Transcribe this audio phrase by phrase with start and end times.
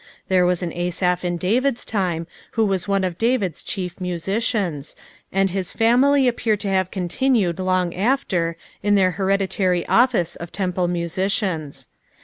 [0.29, 2.25] There icos an Asaph in David's time,
[2.57, 4.95] alio teas one of David's ehitf masieians,
[5.31, 10.89] attd kis family appear to have continued lontj after in their keredUary office of fcnwle
[10.89, 11.85] musiciajis.